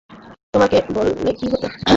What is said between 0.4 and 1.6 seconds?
তোমাকে বললে কি